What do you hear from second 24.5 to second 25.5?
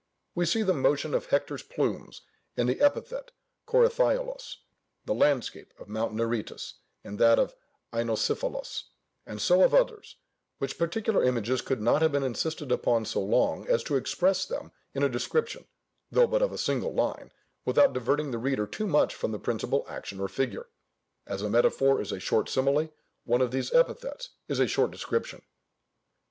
a short description.